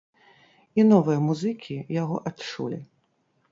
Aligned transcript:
І 0.79 0.85
новыя 0.91 1.19
музыкі 1.27 1.75
яго 2.01 2.15
адчулі. 2.33 2.83